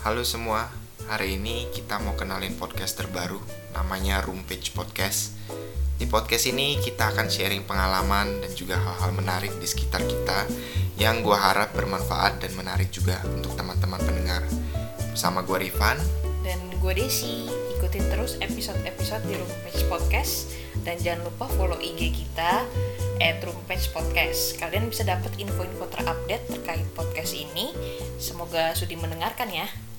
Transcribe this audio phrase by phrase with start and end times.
[0.00, 0.64] Halo semua,
[1.12, 3.36] hari ini kita mau kenalin podcast terbaru
[3.76, 5.36] namanya Room Page Podcast.
[6.00, 10.48] Di podcast ini kita akan sharing pengalaman dan juga hal-hal menarik di sekitar kita
[10.96, 14.40] yang gue harap bermanfaat dan menarik juga untuk teman-teman pendengar.
[15.12, 16.00] Bersama gue Rifan
[16.48, 17.52] dan gue Desi.
[17.76, 20.48] Ikutin terus episode-episode di Room Page Podcast
[20.80, 22.64] dan jangan lupa follow IG kita
[23.20, 24.56] at Room Podcast.
[24.56, 27.76] Kalian bisa dapat info-info terupdate terkait podcast ini.
[28.16, 29.89] Semoga sudi mendengarkan ya.